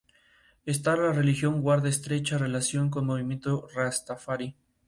Esta 0.65 0.95
religión 0.95 1.61
guarda 1.61 1.87
estrecha 1.87 2.39
relación 2.39 2.89
con 2.89 3.05
movimiento 3.05 3.67
rastafari. 3.75 4.55